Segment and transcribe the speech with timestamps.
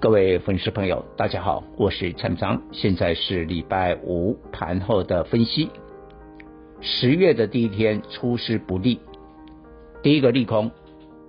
[0.00, 5.70] 各位粉丝朋友，大家好，我是陈章，现在是礼拜五盘后的分析。
[6.80, 9.00] 十月的第一天出师不利，
[10.00, 10.70] 第一个利空，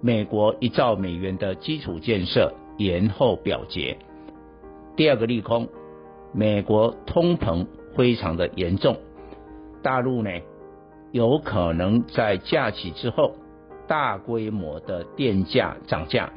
[0.02, 3.98] 美国一兆美元的基础建设延后表决；
[4.96, 5.68] 第二个利空，
[6.32, 7.66] 美国通膨
[7.98, 8.98] 非常的严重，
[9.82, 10.30] 大陆呢
[11.12, 13.34] 有可能在假期之后
[13.88, 16.32] 大规模的电价涨价。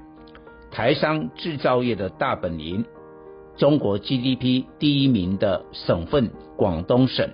[0.72, 2.86] 台商制造业的大本营，
[3.58, 7.28] 中国 GDP 第一名的省份广东省，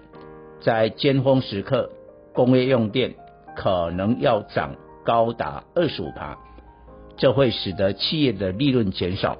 [0.60, 1.88] 在尖峰时刻，
[2.34, 3.14] 工业用电
[3.54, 6.36] 可能要涨高达二十五趴，
[7.16, 9.38] 这会使得企业的利润减少，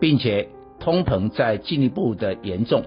[0.00, 2.84] 并且通膨在进一步的严重，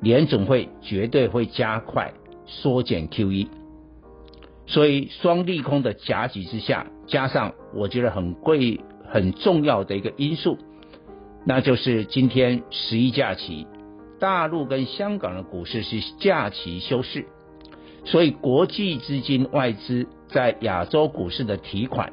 [0.00, 2.14] 联总会绝对会加快
[2.46, 3.48] 缩减 QE，
[4.64, 8.80] 所以双利空的夹击之下，加上我觉得很贵。
[9.08, 10.58] 很重要的一个因素，
[11.44, 13.66] 那就是今天十一假期，
[14.18, 17.26] 大陆跟香港的股市是假期休市，
[18.04, 22.12] 所以国际资金外资在亚洲股市的提款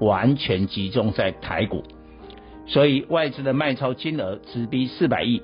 [0.00, 1.82] 完全集中在台股，
[2.66, 5.42] 所以外资的卖超金额直逼四百亿，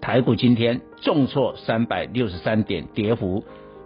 [0.00, 3.44] 台股今天重挫三百六十三点，跌幅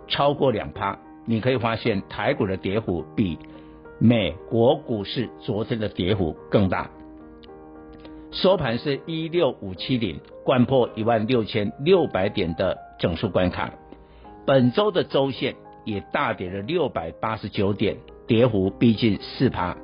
[0.08, 3.38] 超过两趴，你可以发现台股的跌幅比。
[4.02, 6.90] 美国股市昨天的跌幅更大，
[8.30, 13.74] 收盘是一六五七零，掼破一万六千六百点的整数关卡。
[14.46, 19.76] 本周的周线也大跌了六百八十九点，跌幅逼近四趴。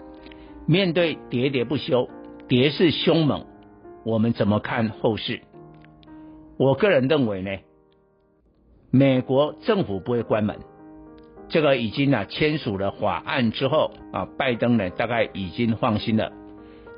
[0.65, 2.09] 面对喋喋不休，
[2.49, 3.45] 跌势凶猛，
[4.03, 5.43] 我们怎么看后市？
[6.57, 7.51] 我个人认为呢，
[8.91, 10.57] 美国政府不会关门。
[11.49, 16.33] 这个已经呢签署了法案之后啊，拜登呢大概已经放心了。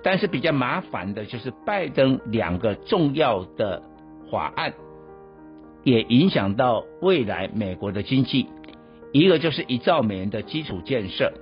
[0.02, 3.82] 但是比较麻烦的就是拜登两个重要的
[4.30, 4.72] 法案，
[5.82, 8.46] 也影响到未来美国的经济。
[9.12, 11.32] 一个就是一兆美元的基础建设，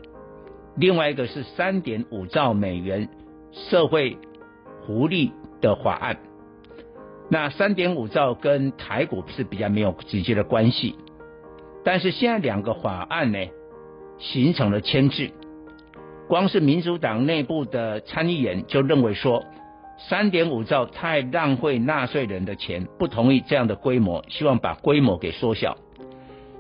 [0.77, 3.09] 另外一个是三点五兆美元
[3.53, 4.17] 社会
[4.87, 6.17] 福利的法案。
[7.29, 10.95] 那三点五兆跟台股是比较没有直接的关系。
[11.87, 13.39] 但是现在两个法案呢，
[14.19, 15.31] 形成了牵制。
[16.27, 19.45] 光是民主党内部的参议员就认为说，
[19.97, 25.77] 三点五兆太浪费纳税人的钱，不同意这样的规模，希望把规模给缩小。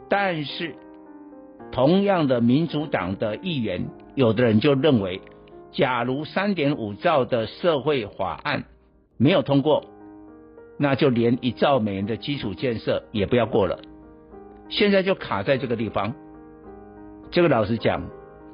[0.08, 0.76] 但是
[1.72, 5.20] 同样的民主党的议员，有的人就认为，
[5.72, 8.62] 假如三点五兆的社会法案
[9.16, 9.82] 没有通过，
[10.78, 13.80] 那就连一兆美元的基础建设也不要过了。
[14.68, 16.14] 现在就卡在这个地方，
[17.30, 18.02] 这个老实讲，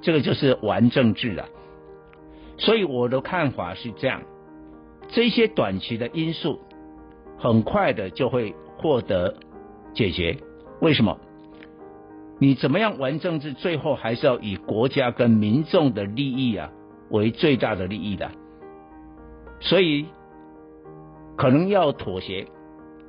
[0.00, 1.48] 这个就是玩政治了。
[2.58, 4.22] 所以我的看法是这样，
[5.08, 6.60] 这些短期的因素
[7.38, 9.34] 很快的就会获得
[9.94, 10.36] 解决。
[10.80, 11.18] 为什么？
[12.38, 16.70] 你怎么样玩政治，最后还是要以国家跟民众的利益啊
[17.08, 18.30] 为最大的利益的。
[19.60, 20.06] 所以
[21.36, 22.46] 可能要妥协，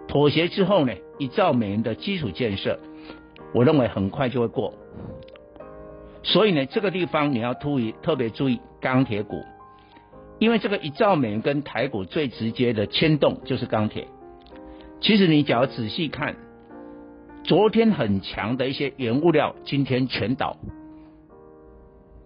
[0.08, 2.80] 妥协之后呢，一兆美元的基础建设。
[3.54, 4.74] 我认为很快就会过，
[6.24, 9.44] 所以呢，这个地方你要注意，特别注意钢铁股，
[10.40, 14.08] 因为这个一兆美元跟台股最直接的牵动就是钢铁。
[15.02, 16.36] 其实你只要仔细看，
[17.44, 20.58] 昨天很强的一些原物料今天全倒，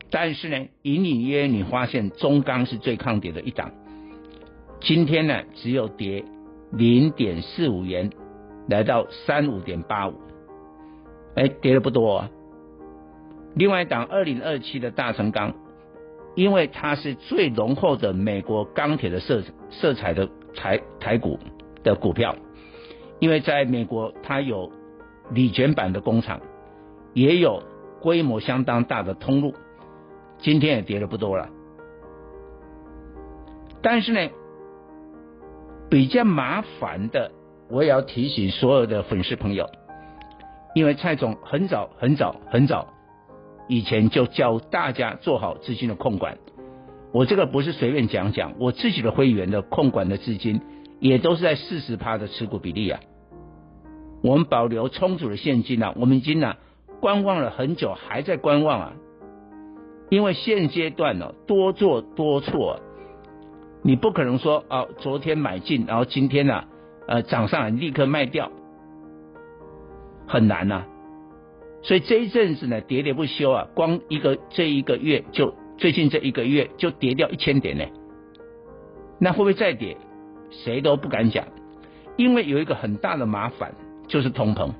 [0.09, 3.71] 但是呢，隐隐约约你发现中钢是最抗跌的一档，
[4.79, 6.23] 今天呢只有跌
[6.71, 8.11] 零点四五元，
[8.69, 10.13] 来到三五点八五。
[11.37, 12.29] 哎，跌的不多啊。
[13.53, 15.53] 另外一档二零二七的大成钢，
[16.35, 21.37] 因为它是最浓厚的美国钢铁的色色彩的台台股
[21.83, 22.35] 的股票，
[23.19, 24.71] 因为在美国它有
[25.31, 26.41] 锂卷板的工厂，
[27.13, 27.61] 也有
[28.01, 29.53] 规模相当大的通路，
[30.39, 31.49] 今天也跌的不多了。
[33.83, 34.31] 但是呢，
[35.87, 37.31] 比较麻烦的，
[37.69, 39.69] 我也要提醒所有的粉丝朋友。
[40.77, 42.93] 因为蔡总很早很早很早
[43.67, 46.37] 以前就教大家做好资金的控管，
[47.11, 50.61] 我这个不是随便讲讲，我自己的会员的控管的资金
[50.99, 52.99] 也都是在四十趴的持股比例啊。
[54.21, 56.57] 我们保留充足的现金啊，我们已经呢、啊、
[57.01, 58.93] 观望了很久，还在观望啊。
[60.11, 62.81] 因为现阶段呢、多做多错、
[63.81, 66.67] 你不可能说啊，昨天买进，然后今天呢、啊，
[67.07, 68.51] 呃，涨上来立刻卖掉，
[70.27, 70.83] 很难呐、
[71.81, 77.85] 所以这一阵子呢，喋喋不休啊，光一个这一个月就最近这一个月就跌掉一千点呢。
[79.19, 79.97] 那会不会再跌？
[80.51, 81.45] 谁都不敢讲，
[82.17, 83.73] 因为有一个很大的麻烦，
[84.07, 84.71] 就是通膨。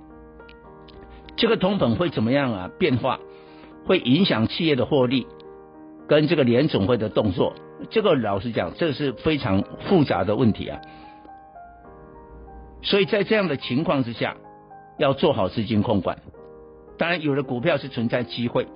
[1.38, 2.72] 这个通膨会怎么样啊？
[2.78, 3.20] 变化
[3.86, 5.28] 会影响企业的获利，
[6.08, 7.54] 跟这个联总会的动作。
[7.90, 10.80] 这个老实讲，这是非常复杂的问题啊。
[12.82, 14.36] 所以在这样的情况之下，
[14.98, 16.20] 要做好资金控管。
[16.98, 18.68] 当然，有的股票是存在机会，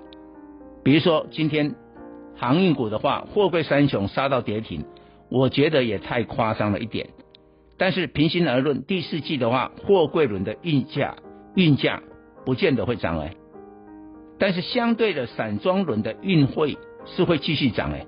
[0.83, 1.75] 比如说今天
[2.35, 4.85] 航运股的话，货柜三雄杀到跌停。
[5.33, 7.07] 我觉得也太夸张了一点，
[7.77, 11.15] 但是平心而论，第四季的话，货柜轮的运价
[11.55, 12.03] 运价
[12.45, 13.33] 不见得会涨哎，
[14.37, 18.05] 但是相对的散装轮的运费是会继续涨哎，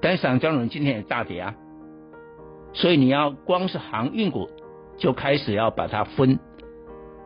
[0.00, 1.56] 但散装轮今天也大跌啊，
[2.72, 4.48] 所以你要光是航运股
[4.96, 6.38] 就开始要把它分，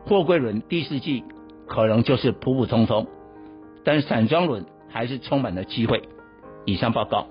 [0.05, 1.23] 货柜轮第四季
[1.67, 3.07] 可能就是普普通通，
[3.83, 6.01] 但散装轮还是充满了机会。
[6.65, 7.27] 以上报告。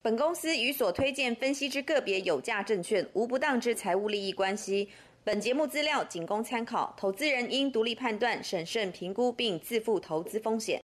[0.00, 4.88] 本公司与所推荐分析之个别有价证券无不当之财务利益关系。
[5.22, 10.80] 本节目资料仅供参考，投资人应独立判断、审慎评估并自负投资风险。